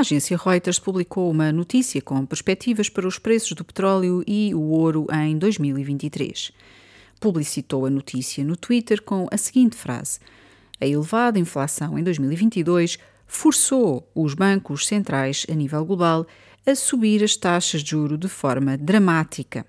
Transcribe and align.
A 0.00 0.02
agência 0.02 0.34
Reuters 0.34 0.78
publicou 0.78 1.30
uma 1.30 1.52
notícia 1.52 2.00
com 2.00 2.24
perspectivas 2.24 2.88
para 2.88 3.06
os 3.06 3.18
preços 3.18 3.52
do 3.52 3.62
petróleo 3.62 4.24
e 4.26 4.54
o 4.54 4.62
ouro 4.62 5.06
em 5.12 5.36
2023. 5.36 6.52
Publicitou 7.20 7.84
a 7.84 7.90
notícia 7.90 8.42
no 8.42 8.56
Twitter 8.56 9.02
com 9.02 9.28
a 9.30 9.36
seguinte 9.36 9.76
frase: 9.76 10.18
A 10.80 10.86
elevada 10.86 11.38
inflação 11.38 11.98
em 11.98 12.02
2022 12.02 12.98
forçou 13.26 14.10
os 14.14 14.32
bancos 14.32 14.86
centrais 14.86 15.44
a 15.50 15.52
nível 15.52 15.84
global 15.84 16.26
a 16.66 16.74
subir 16.74 17.22
as 17.22 17.36
taxas 17.36 17.82
de 17.82 17.90
juro 17.90 18.16
de 18.16 18.26
forma 18.26 18.78
dramática, 18.78 19.66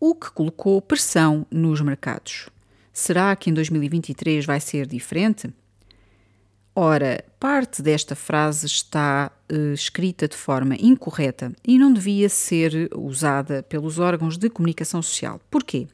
o 0.00 0.12
que 0.12 0.28
colocou 0.32 0.82
pressão 0.82 1.46
nos 1.52 1.80
mercados. 1.80 2.48
Será 2.92 3.36
que 3.36 3.48
em 3.48 3.54
2023 3.54 4.44
vai 4.44 4.58
ser 4.58 4.88
diferente? 4.88 5.54
Ora, 6.74 7.24
parte 7.40 7.82
desta 7.82 8.14
frase 8.14 8.66
está 8.66 9.32
uh, 9.52 9.72
escrita 9.72 10.28
de 10.28 10.36
forma 10.36 10.76
incorreta 10.76 11.52
e 11.66 11.78
não 11.78 11.92
devia 11.92 12.28
ser 12.28 12.88
usada 12.94 13.62
pelos 13.62 13.98
órgãos 13.98 14.38
de 14.38 14.48
comunicação 14.48 15.02
social. 15.02 15.40
Porquê? 15.50 15.88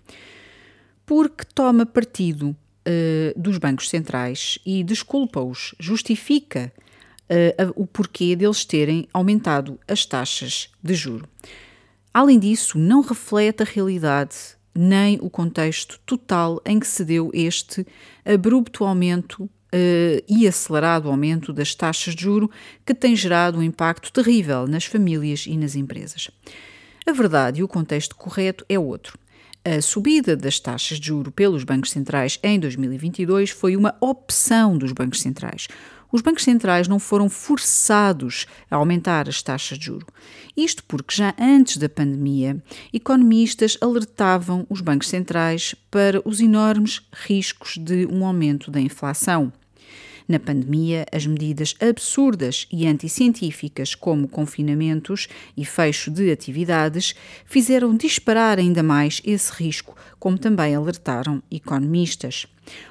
Porque 1.07 1.45
toma 1.55 1.87
partido 1.87 2.51
uh, 2.51 3.41
dos 3.41 3.57
bancos 3.57 3.89
centrais 3.89 4.59
e 4.67 4.85
desculpa-os, 4.85 5.75
justifica 5.81 6.71
uh, 7.31 7.73
o 7.75 7.87
porquê 7.87 8.37
deles 8.37 8.65
terem 8.67 9.09
aumentado 9.15 9.81
as 9.89 10.05
taxas 10.05 10.69
de 10.83 10.95
juro. 10.95 11.27
Além 12.13 12.39
disso, 12.39 12.79
não 12.79 13.01
reflete 13.01 13.63
a 13.63 13.67
realidade 13.67 14.37
nem 14.75 15.19
o 15.23 15.31
contexto 15.31 15.99
total 16.05 16.61
em 16.67 16.79
que 16.79 16.87
se 16.87 17.03
deu 17.03 17.31
este 17.33 17.87
abrupto 18.27 18.85
aumento 18.85 19.49
uh, 19.75 20.25
e 20.29 20.47
acelerado 20.47 21.09
aumento 21.09 21.53
das 21.53 21.75
taxas 21.75 22.15
de 22.15 22.23
juro 22.23 22.51
que 22.85 22.95
tem 22.95 23.15
gerado 23.17 23.59
um 23.59 23.63
impacto 23.63 24.13
terrível 24.13 24.67
nas 24.67 24.85
famílias 24.85 25.45
e 25.47 25.57
nas 25.57 25.75
empresas. 25.75 26.31
A 27.07 27.13
verdade 27.13 27.61
e 27.61 27.65
o 27.65 27.69
contexto 27.69 28.17
correto 28.17 28.65
é 28.69 28.79
outro. 28.79 29.19
A 29.69 29.83
subida 29.83 30.37
das 30.37 30.61
taxas 30.61 31.01
de 31.01 31.09
juro 31.09 31.33
pelos 31.33 31.65
bancos 31.65 31.91
centrais 31.91 32.39
em 32.41 32.57
2022 32.61 33.51
foi 33.51 33.77
uma 33.77 33.97
opção 34.01 34.79
dos 34.79 34.93
bancos 34.93 35.21
centrais 35.21 35.67
os 36.13 36.21
bancos 36.23 36.45
centrais 36.45 36.89
não 36.89 36.99
foram 36.99 37.29
forçados 37.29 38.47
a 38.71 38.77
aumentar 38.77 39.29
as 39.29 39.43
taxas 39.43 39.79
de 39.79 39.87
juro. 39.87 40.07
Isto 40.57 40.85
porque 40.85 41.15
já 41.15 41.35
antes 41.39 41.77
da 41.77 41.89
pandemia, 41.89 42.63
economistas 42.93 43.77
alertavam 43.81 44.67
os 44.71 44.81
bancos 44.81 45.09
centrais 45.09 45.75
para 45.91 46.23
os 46.27 46.41
enormes 46.41 47.03
riscos 47.13 47.77
de 47.77 48.07
um 48.07 48.25
aumento 48.25 48.71
da 48.71 48.81
inflação. 48.81 49.53
Na 50.29 50.41
pandemia, 50.41 51.07
as 51.13 51.25
medidas 51.25 51.75
absurdas 51.81 52.67
e 52.73 52.87
anticientíficas, 52.87 53.95
como 53.95 54.27
confinamentos 54.27 55.29
e 55.57 55.65
fecho 55.65 56.11
de 56.11 56.33
atividades, 56.33 57.15
fizeram 57.45 57.97
disparar 57.97 58.59
ainda 58.59 58.83
mais 58.83 59.23
esse 59.25 59.53
risco, 59.53 59.97
como 60.19 60.37
também 60.37 60.75
alertaram 60.75 61.41
economistas. 61.49 62.47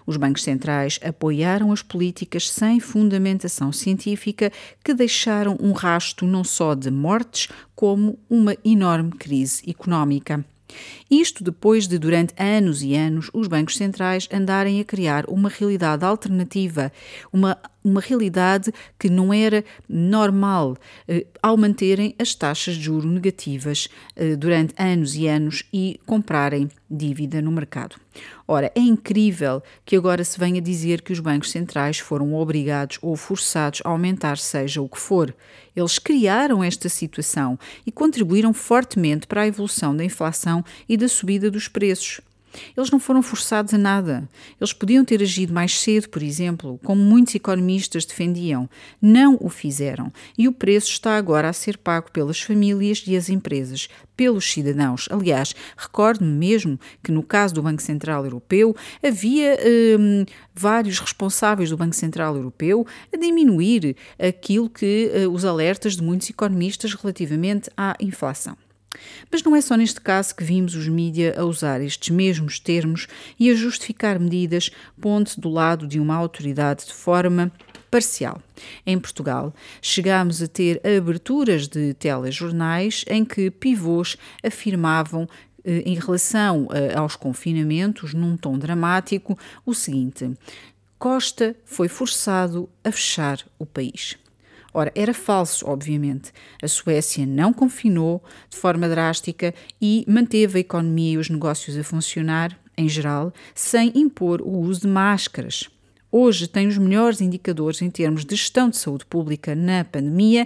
Os 0.08 0.16
bancos 0.16 0.44
centrais 0.44 0.98
apoiaram 1.04 1.74
as 1.74 1.82
políticas 1.82 2.50
sem 2.50 2.80
fundamentação 2.80 3.74
científica 3.74 4.50
que 4.82 4.94
deixaram 4.94 5.58
um 5.60 5.74
rasto 5.74 6.26
não 6.26 6.46
só 6.46 6.74
de 6.74 6.90
mortes, 6.90 7.50
como 7.76 8.18
uma 8.30 8.56
enorme 8.64 9.12
crise 9.12 9.70
económica. 9.70 10.46
Isto 11.10 11.44
depois 11.44 11.88
de, 11.88 11.98
durante 11.98 12.34
anos 12.38 12.82
e 12.82 12.96
anos, 12.96 13.30
os 13.34 13.48
bancos 13.48 13.78
centrais 13.78 14.28
andarem 14.34 14.80
a 14.80 14.84
criar 14.84 15.26
uma 15.28 15.50
realidade 15.50 16.04
alternativa, 16.04 16.92
uma, 17.32 17.58
uma 17.84 18.02
realidade 18.02 18.74
que 18.98 19.10
não 19.10 19.34
era 19.34 19.64
normal, 19.88 20.76
eh, 21.08 21.26
ao 21.42 21.56
manterem 21.56 22.16
as 22.18 22.34
taxas 22.34 22.76
de 22.76 22.82
juro 22.82 23.08
negativas 23.08 23.88
eh, 24.16 24.36
durante 24.36 24.74
anos 24.78 25.16
e 25.16 25.28
anos 25.28 25.64
e 25.72 26.00
comprarem 26.06 26.70
dívida 26.96 27.42
no 27.42 27.52
mercado. 27.52 27.98
Ora, 28.48 28.72
é 28.74 28.80
incrível 28.80 29.62
que 29.86 29.96
agora 29.96 30.24
se 30.24 30.40
venha 30.40 30.62
dizer 30.62 31.02
que 31.02 31.12
os 31.12 31.20
bancos 31.20 31.52
centrais 31.52 32.00
foram 32.00 32.34
obrigados 32.34 32.98
ou 33.02 33.16
forçados 33.16 33.82
a 33.84 33.90
aumentar, 33.90 34.38
seja 34.38 34.82
o 34.82 34.90
que 34.90 35.00
for. 35.00 35.36
Eles 35.76 36.00
criaram 36.00 36.64
esta 36.64 36.88
situação 36.88 37.60
e 37.86 37.92
contribuíram 37.92 38.54
fortemente 38.54 39.28
para 39.28 39.42
a 39.42 39.48
evolução 39.48 39.96
da 39.96 40.04
inflação 40.04 40.64
e 40.88 40.96
da 40.96 41.08
subida 41.08 41.52
dos 41.52 41.68
preços. 41.68 42.22
Eles 42.76 42.90
não 42.90 43.00
foram 43.00 43.22
forçados 43.22 43.74
a 43.74 43.78
nada. 43.78 44.28
Eles 44.60 44.74
podiam 44.74 45.04
ter 45.06 45.22
agido 45.22 45.54
mais 45.54 45.80
cedo, 45.80 46.10
por 46.10 46.22
exemplo, 46.22 46.80
como 46.84 47.02
muitos 47.02 47.36
economistas 47.36 48.06
defendiam. 48.06 48.70
Não 49.02 49.38
o 49.40 49.50
fizeram. 49.50 50.12
E 50.38 50.48
o 50.48 50.52
preço 50.52 50.90
está 50.90 51.18
agora 51.18 51.50
a 51.50 51.54
ser 51.54 51.78
pago 51.78 52.12
pelas 52.12 52.42
famílias 52.42 53.04
e 53.08 53.16
as 53.16 53.30
empresas, 53.30 53.88
pelos 54.16 54.52
cidadãos. 54.52 55.08
Aliás, 55.12 55.56
recordo-me 55.78 56.32
mesmo 56.32 56.80
que 57.04 57.12
no 57.12 57.24
caso 57.24 57.54
do 57.54 57.62
Banco 57.62 57.82
Central 57.82 58.24
Europeu 58.26 58.76
havia 59.04 59.58
hum, 60.00 60.26
vários 60.54 61.00
responsáveis 61.00 61.70
do 61.70 61.78
Banco 61.78 61.96
Central 61.96 62.36
Europeu 62.36 62.86
a 63.14 63.18
diminuir 63.18 63.96
aquilo 64.20 64.70
que 64.70 65.12
uh, 65.14 65.30
os 65.30 65.46
alertas 65.46 65.96
de 65.96 66.04
muitos 66.04 66.30
economistas 66.30 66.94
relativamente 66.94 67.70
à 67.76 67.96
inflação. 68.00 68.58
Mas 69.32 69.44
não 69.44 69.56
é 69.56 69.62
só 69.62 69.76
neste 69.76 70.02
caso 70.02 70.36
que 70.36 70.44
vimos 70.44 70.76
os 70.76 70.88
mídia 70.88 71.36
a 71.38 71.44
usar 71.44 71.82
estes 71.82 72.10
mesmos 72.10 72.60
termos 72.60 73.08
e 73.40 73.50
a 73.50 73.56
justificar 73.56 74.20
medidas 74.20 74.72
pondo-se 75.00 75.40
do 75.40 75.50
lado 75.50 75.88
de 75.88 76.00
uma 76.00 76.16
autoridade 76.16 76.86
de 76.86 76.94
forma 76.94 77.52
parcial. 77.90 78.42
Em 78.86 79.00
Portugal, 79.00 79.54
chegámos 79.82 80.42
a 80.42 80.48
ter 80.48 80.82
aberturas 80.86 81.68
de 81.68 81.94
telejornais 81.94 83.06
em 83.08 83.24
que 83.24 83.50
pivôs 83.50 84.18
afirmavam 84.44 85.28
eh, 85.64 85.84
em 85.86 85.96
relação 85.96 86.68
eh, 86.72 86.94
aos 86.96 87.16
confinamentos, 87.16 88.14
num 88.14 88.38
tom 88.38 88.58
dramático, 88.58 89.38
o 89.66 89.74
seguinte: 89.74 90.32
Costa 91.00 91.56
foi 91.66 91.88
forçado 91.88 92.70
a 92.84 92.92
fechar 92.92 93.40
o 93.58 93.66
país. 93.66 94.18
Ora, 94.78 94.92
era 94.94 95.14
falso, 95.14 95.66
obviamente. 95.70 96.34
A 96.62 96.68
Suécia 96.68 97.26
não 97.26 97.54
confinou 97.54 98.22
de 98.50 98.58
forma 98.58 98.90
drástica 98.90 99.54
e 99.82 100.04
manteve 100.06 100.58
a 100.58 100.60
economia 100.60 101.14
e 101.14 101.18
os 101.18 101.30
negócios 101.30 101.78
a 101.78 101.84
funcionar, 101.84 102.60
em 102.78 102.90
geral, 102.90 103.34
sem 103.54 103.94
impor 103.96 104.42
o 104.42 104.50
uso 104.50 104.82
de 104.82 104.88
máscaras. 104.88 105.70
Hoje 106.12 106.46
tem 106.46 106.68
os 106.68 106.78
melhores 106.78 107.22
indicadores 107.22 107.82
em 107.82 107.90
termos 107.90 108.26
de 108.26 108.36
gestão 108.36 108.70
de 108.70 108.76
saúde 108.76 109.06
pública 109.06 109.56
na 109.56 109.86
pandemia 109.86 110.46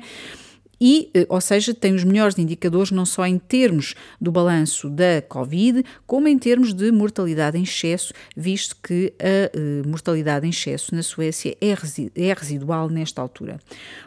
e, 0.80 1.10
eh, 1.14 1.26
ou 1.30 1.42
seja, 1.42 1.74
tem 1.74 1.94
os 1.94 2.04
melhores 2.04 2.38
indicadores 2.38 2.92
não 2.92 3.06
só 3.06 3.26
em 3.26 3.38
termos 3.38 3.96
do 4.20 4.32
balanço 4.32 4.90
da 4.90 5.22
Covid, 5.28 5.84
como 6.08 6.28
em 6.28 6.38
termos 6.38 6.74
de 6.74 6.92
mortalidade 6.92 7.58
em 7.58 7.64
excesso, 7.64 8.14
visto 8.36 8.76
que 8.82 9.14
a 9.20 9.26
eh, 9.26 9.52
mortalidade 9.86 10.46
em 10.46 10.50
excesso 10.50 10.96
na 10.96 11.04
Suécia 11.04 11.58
é, 11.62 11.76
é 12.16 12.34
residual 12.34 12.90
nesta 12.90 13.22
altura. 13.22 13.60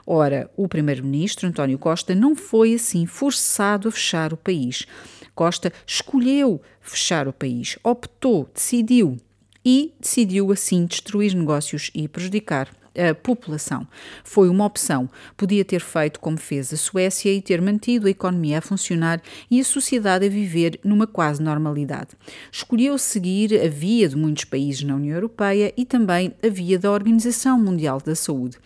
Ora, 0.06 0.50
o 0.56 0.66
primeiro-ministro 0.68 1.48
António 1.48 1.78
Costa 1.78 2.14
não 2.14 2.34
foi 2.34 2.74
assim 2.74 3.06
forçado 3.06 3.88
a 3.88 3.92
fechar 3.92 4.32
o 4.32 4.36
país. 4.36 4.86
Costa 5.34 5.72
escolheu 5.86 6.60
fechar 6.80 7.26
o 7.26 7.32
país, 7.32 7.78
optou, 7.82 8.48
decidiu 8.52 9.16
e 9.64 9.94
decidiu 10.00 10.50
assim 10.52 10.84
destruir 10.86 11.34
negócios 11.34 11.90
e 11.94 12.08
prejudicar 12.08 12.68
a 12.96 13.14
população. 13.14 13.86
Foi 14.24 14.48
uma 14.48 14.64
opção. 14.64 15.08
Podia 15.36 15.64
ter 15.64 15.80
feito 15.80 16.20
como 16.20 16.38
fez 16.38 16.72
a 16.72 16.76
Suécia 16.76 17.32
e 17.32 17.40
ter 17.40 17.60
mantido 17.60 18.06
a 18.06 18.10
economia 18.10 18.58
a 18.58 18.62
funcionar 18.62 19.20
e 19.50 19.60
a 19.60 19.64
sociedade 19.64 20.26
a 20.26 20.28
viver 20.28 20.78
numa 20.84 21.06
quase 21.06 21.42
normalidade. 21.42 22.10
Escolheu 22.50 22.96
seguir 22.98 23.60
a 23.60 23.68
via 23.68 24.08
de 24.08 24.16
muitos 24.16 24.44
países 24.44 24.82
na 24.82 24.94
União 24.94 25.14
Europeia 25.14 25.72
e 25.76 25.84
também 25.84 26.32
a 26.42 26.48
via 26.48 26.78
da 26.78 26.90
Organização 26.90 27.58
Mundial 27.58 28.00
da 28.00 28.14
Saúde. 28.14 28.58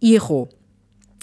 E 0.00 0.14
errou. 0.14 0.48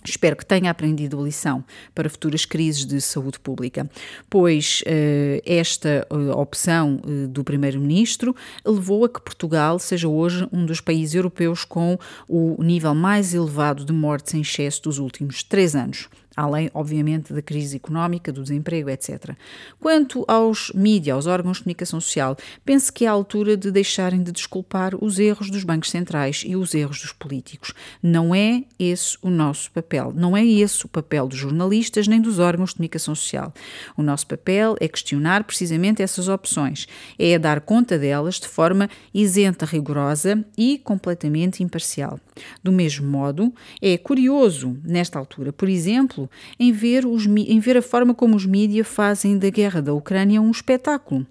Espero 0.03 0.35
que 0.35 0.45
tenha 0.45 0.71
aprendido 0.71 1.19
a 1.19 1.23
lição 1.23 1.63
para 1.93 2.09
futuras 2.09 2.45
crises 2.45 2.85
de 2.85 2.99
saúde 2.99 3.39
pública, 3.39 3.89
pois 4.29 4.81
uh, 4.81 5.41
esta 5.45 6.07
uh, 6.09 6.31
opção 6.31 6.99
uh, 7.05 7.27
do 7.27 7.43
Primeiro-Ministro 7.43 8.35
levou 8.65 9.05
a 9.05 9.09
que 9.09 9.21
Portugal 9.21 9.77
seja 9.77 10.07
hoje 10.07 10.47
um 10.51 10.65
dos 10.65 10.81
países 10.81 11.13
europeus 11.13 11.63
com 11.63 11.99
o 12.27 12.63
nível 12.63 12.95
mais 12.95 13.33
elevado 13.33 13.85
de 13.85 13.93
mortes 13.93 14.33
em 14.33 14.41
excesso 14.41 14.81
dos 14.83 14.97
últimos 14.97 15.43
três 15.43 15.75
anos. 15.75 16.09
Além, 16.35 16.69
obviamente, 16.73 17.33
da 17.33 17.41
crise 17.41 17.75
económica, 17.75 18.31
do 18.31 18.43
desemprego, 18.43 18.89
etc. 18.89 19.35
Quanto 19.79 20.23
aos 20.27 20.71
mídias, 20.73 21.15
aos 21.15 21.27
órgãos 21.27 21.57
de 21.57 21.63
comunicação 21.63 21.99
social, 21.99 22.37
penso 22.63 22.91
que 22.91 23.05
é 23.05 23.07
a 23.07 23.11
altura 23.11 23.57
de 23.57 23.71
deixarem 23.71 24.23
de 24.23 24.31
desculpar 24.31 24.93
os 25.03 25.19
erros 25.19 25.49
dos 25.49 25.63
bancos 25.63 25.89
centrais 25.89 26.43
e 26.45 26.55
os 26.55 26.73
erros 26.73 27.01
dos 27.01 27.11
políticos. 27.11 27.73
Não 28.01 28.33
é 28.33 28.63
esse 28.79 29.17
o 29.21 29.29
nosso 29.29 29.71
papel. 29.71 30.13
Não 30.15 30.35
é 30.35 30.45
esse 30.45 30.85
o 30.85 30.89
papel 30.89 31.27
dos 31.27 31.37
jornalistas 31.37 32.07
nem 32.07 32.21
dos 32.21 32.39
órgãos 32.39 32.69
de 32.69 32.75
comunicação 32.75 33.15
social. 33.15 33.53
O 33.97 34.03
nosso 34.03 34.27
papel 34.27 34.75
é 34.79 34.87
questionar 34.87 35.43
precisamente 35.43 36.01
essas 36.01 36.27
opções, 36.27 36.87
é 37.17 37.37
dar 37.37 37.61
conta 37.61 37.97
delas 37.97 38.39
de 38.39 38.47
forma 38.47 38.89
isenta, 39.13 39.65
rigorosa 39.65 40.43
e 40.57 40.77
completamente 40.79 41.63
imparcial. 41.63 42.19
Do 42.63 42.71
mesmo 42.71 43.07
modo, 43.07 43.53
é 43.81 43.97
curioso, 43.97 44.77
nesta 44.83 45.19
altura, 45.19 45.51
por 45.51 45.69
exemplo, 45.69 46.20
em 46.59 46.71
ver, 46.71 47.05
os, 47.05 47.25
em 47.25 47.59
ver 47.59 47.77
a 47.77 47.81
forma 47.81 48.13
como 48.13 48.35
os 48.35 48.45
mídias 48.45 48.87
fazem 48.87 49.37
da 49.37 49.49
guerra 49.49 49.81
da 49.81 49.93
Ucrânia 49.93 50.41
um 50.41 50.51
espetáculo 50.51 51.25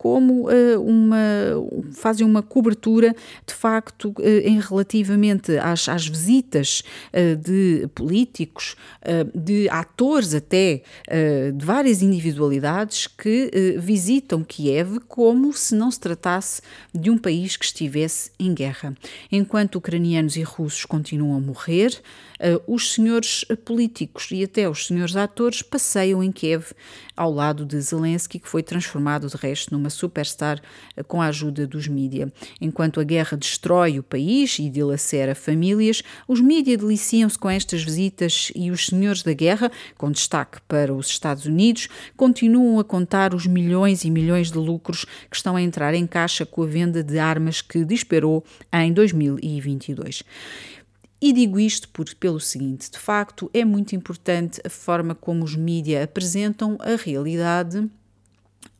como 0.00 0.48
uh, 0.48 0.82
uma, 0.82 1.18
fazem 1.92 2.26
uma 2.26 2.42
cobertura 2.42 3.14
de 3.46 3.52
facto 3.52 4.14
uh, 4.18 4.22
em 4.22 4.58
relativamente 4.58 5.58
às, 5.58 5.90
às 5.90 6.06
visitas 6.08 6.82
uh, 7.12 7.36
de 7.36 7.86
políticos, 7.94 8.76
de 9.34 9.68
atores 9.68 10.34
até, 10.34 10.82
de 11.54 11.64
várias 11.64 12.02
individualidades 12.02 13.06
que 13.06 13.50
visitam 13.78 14.44
Kiev 14.44 15.00
como 15.08 15.52
se 15.52 15.74
não 15.74 15.90
se 15.90 15.98
tratasse 15.98 16.62
de 16.94 17.10
um 17.10 17.18
país 17.18 17.56
que 17.56 17.64
estivesse 17.64 18.30
em 18.38 18.54
guerra. 18.54 18.94
Enquanto 19.30 19.76
ucranianos 19.76 20.36
e 20.36 20.42
russos 20.42 20.84
continuam 20.84 21.36
a 21.36 21.40
morrer, 21.40 22.00
os 22.66 22.92
senhores 22.94 23.44
políticos 23.64 24.28
e 24.30 24.44
até 24.44 24.68
os 24.68 24.86
senhores 24.86 25.16
atores 25.16 25.62
passeiam 25.62 26.22
em 26.22 26.30
Kiev 26.30 26.72
ao 27.16 27.30
lado 27.30 27.66
de 27.66 27.78
Zelensky, 27.80 28.38
que 28.38 28.48
foi 28.48 28.62
transformado 28.62 29.28
de 29.28 29.36
resto 29.36 29.74
numa 29.74 29.89
superstar 29.90 30.60
eh, 30.96 31.02
com 31.02 31.20
a 31.20 31.26
ajuda 31.26 31.66
dos 31.66 31.88
mídia. 31.88 32.32
Enquanto 32.60 33.00
a 33.00 33.04
guerra 33.04 33.36
destrói 33.36 33.98
o 33.98 34.02
país 34.02 34.58
e 34.58 34.70
dilacera 34.70 35.34
famílias, 35.34 36.02
os 36.26 36.40
mídia 36.40 36.76
deliciam-se 36.76 37.38
com 37.38 37.50
estas 37.50 37.82
visitas 37.82 38.52
e 38.54 38.70
os 38.70 38.86
senhores 38.86 39.22
da 39.22 39.32
guerra, 39.32 39.70
com 39.96 40.10
destaque 40.10 40.60
para 40.68 40.94
os 40.94 41.08
Estados 41.08 41.46
Unidos, 41.46 41.88
continuam 42.16 42.78
a 42.78 42.84
contar 42.84 43.34
os 43.34 43.46
milhões 43.46 44.04
e 44.04 44.10
milhões 44.10 44.50
de 44.50 44.58
lucros 44.58 45.04
que 45.28 45.36
estão 45.36 45.56
a 45.56 45.62
entrar 45.62 45.94
em 45.94 46.06
caixa 46.06 46.46
com 46.46 46.62
a 46.62 46.66
venda 46.66 47.02
de 47.02 47.18
armas 47.18 47.60
que 47.60 47.84
disparou 47.84 48.44
em 48.72 48.92
2022. 48.92 50.22
E 51.22 51.34
digo 51.34 51.60
isto 51.60 51.88
por, 51.90 52.12
pelo 52.14 52.40
seguinte: 52.40 52.90
de 52.90 52.98
facto, 52.98 53.50
é 53.52 53.64
muito 53.64 53.94
importante 53.94 54.60
a 54.64 54.70
forma 54.70 55.14
como 55.14 55.44
os 55.44 55.54
mídias 55.54 56.04
apresentam 56.04 56.78
a 56.80 56.96
realidade 56.96 57.88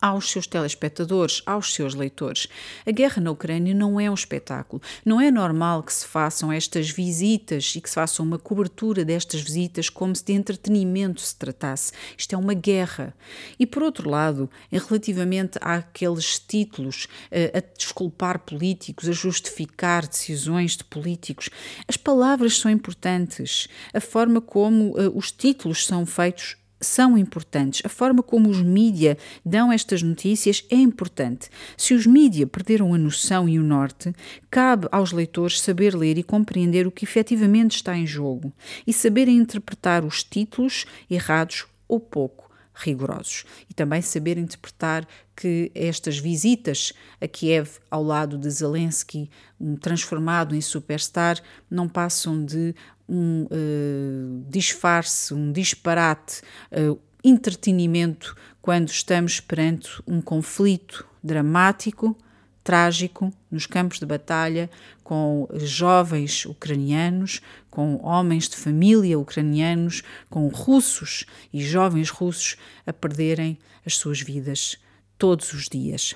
aos 0.00 0.30
seus 0.30 0.46
telespectadores, 0.46 1.42
aos 1.44 1.74
seus 1.74 1.94
leitores. 1.94 2.48
A 2.86 2.90
guerra 2.90 3.20
na 3.20 3.30
Ucrânia 3.30 3.74
não 3.74 4.00
é 4.00 4.10
um 4.10 4.14
espetáculo. 4.14 4.80
Não 5.04 5.20
é 5.20 5.30
normal 5.30 5.82
que 5.82 5.92
se 5.92 6.06
façam 6.06 6.52
estas 6.52 6.90
visitas 6.90 7.74
e 7.76 7.80
que 7.80 7.88
se 7.88 7.94
faça 7.94 8.22
uma 8.22 8.38
cobertura 8.38 9.04
destas 9.04 9.40
visitas 9.40 9.88
como 9.88 10.14
se 10.14 10.24
de 10.24 10.32
entretenimento 10.32 11.20
se 11.20 11.36
tratasse. 11.36 11.92
Isto 12.16 12.34
é 12.34 12.38
uma 12.38 12.54
guerra. 12.54 13.14
E 13.58 13.66
por 13.66 13.82
outro 13.82 14.08
lado, 14.08 14.50
relativamente 14.70 15.58
àqueles 15.60 16.38
títulos 16.38 17.04
uh, 17.04 17.58
a 17.58 17.76
desculpar 17.76 18.38
políticos, 18.40 19.08
a 19.08 19.12
justificar 19.12 20.06
decisões 20.06 20.76
de 20.76 20.84
políticos, 20.84 21.50
as 21.86 21.96
palavras 21.96 22.58
são 22.58 22.70
importantes. 22.70 23.68
A 23.92 24.00
forma 24.00 24.40
como 24.40 24.92
uh, 24.92 25.16
os 25.16 25.30
títulos 25.30 25.84
são 25.84 26.06
feitos 26.06 26.56
são 26.80 27.16
importantes. 27.16 27.82
A 27.84 27.88
forma 27.88 28.22
como 28.22 28.48
os 28.48 28.62
mídia 28.62 29.18
dão 29.44 29.70
estas 29.70 30.02
notícias 30.02 30.64
é 30.70 30.76
importante. 30.76 31.50
Se 31.76 31.94
os 31.94 32.06
mídia 32.06 32.46
perderam 32.46 32.94
a 32.94 32.98
noção 32.98 33.48
e 33.48 33.58
o 33.58 33.62
norte, 33.62 34.14
cabe 34.50 34.88
aos 34.90 35.12
leitores 35.12 35.60
saber 35.60 35.94
ler 35.94 36.18
e 36.18 36.22
compreender 36.22 36.86
o 36.86 36.90
que 36.90 37.04
efetivamente 37.04 37.76
está 37.76 37.96
em 37.96 38.06
jogo 38.06 38.52
e 38.86 38.92
saberem 38.92 39.36
interpretar 39.36 40.04
os 40.04 40.22
títulos 40.24 40.86
errados 41.10 41.66
ou 41.86 42.00
pouco 42.00 42.50
rigorosos. 42.74 43.44
E 43.68 43.74
também 43.74 44.00
saber 44.00 44.38
interpretar 44.38 45.06
que 45.36 45.70
estas 45.74 46.18
visitas 46.18 46.92
a 47.20 47.26
Kiev 47.26 47.78
ao 47.90 48.02
lado 48.02 48.38
de 48.38 48.50
Zelensky, 48.50 49.30
um 49.60 49.76
transformado 49.76 50.54
em 50.54 50.60
superstar, 50.60 51.40
não 51.70 51.88
passam 51.88 52.44
de 52.44 52.74
um 53.10 53.46
uh, 53.50 54.44
disfarce, 54.48 55.34
um 55.34 55.50
disparate, 55.50 56.42
uh, 56.72 56.98
entretenimento 57.22 58.36
quando 58.62 58.88
estamos 58.88 59.40
perante 59.40 59.90
um 60.06 60.20
conflito 60.20 61.06
dramático, 61.22 62.16
trágico, 62.62 63.32
nos 63.50 63.66
campos 63.66 63.98
de 63.98 64.06
batalha, 64.06 64.70
com 65.02 65.48
jovens 65.54 66.46
ucranianos, 66.46 67.40
com 67.70 67.96
homens 68.04 68.48
de 68.48 68.56
família 68.56 69.18
ucranianos, 69.18 70.02
com 70.28 70.46
russos 70.48 71.26
e 71.52 71.62
jovens 71.62 72.10
russos 72.10 72.56
a 72.86 72.92
perderem 72.92 73.58
as 73.84 73.96
suas 73.96 74.20
vidas 74.20 74.78
todos 75.18 75.52
os 75.52 75.68
dias. 75.68 76.14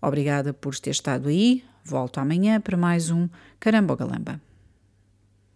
Obrigada 0.00 0.52
por 0.54 0.78
ter 0.78 0.90
estado 0.90 1.28
aí. 1.28 1.64
Volto 1.84 2.18
amanhã 2.18 2.60
para 2.60 2.76
mais 2.76 3.10
um 3.10 3.28
Caramba 3.58 3.96
Galamba. 3.96 4.49